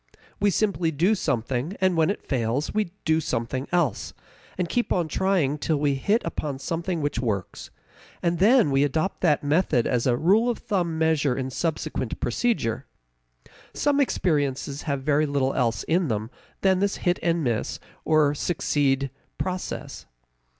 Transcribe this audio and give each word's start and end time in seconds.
We 0.39 0.49
simply 0.49 0.89
do 0.89 1.13
something, 1.13 1.77
and 1.79 1.95
when 1.95 2.09
it 2.09 2.23
fails, 2.25 2.73
we 2.73 2.85
do 3.05 3.21
something 3.21 3.67
else, 3.71 4.15
and 4.57 4.67
keep 4.67 4.91
on 4.91 5.07
trying 5.07 5.59
till 5.59 5.77
we 5.77 5.93
hit 5.93 6.23
upon 6.25 6.57
something 6.57 7.01
which 7.03 7.19
works, 7.19 7.69
and 8.23 8.39
then 8.39 8.71
we 8.71 8.83
adopt 8.83 9.21
that 9.21 9.43
method 9.43 9.85
as 9.85 10.07
a 10.07 10.17
rule 10.17 10.49
of 10.49 10.57
thumb 10.57 10.97
measure 10.97 11.37
in 11.37 11.51
subsequent 11.51 12.19
procedure. 12.19 12.87
Some 13.75 13.99
experiences 13.99 14.81
have 14.89 15.03
very 15.03 15.27
little 15.27 15.53
else 15.53 15.83
in 15.83 16.07
them 16.07 16.31
than 16.61 16.79
this 16.79 16.95
hit 17.05 17.19
and 17.21 17.43
miss 17.43 17.79
or 18.03 18.33
succeed 18.33 19.11
process. 19.37 20.07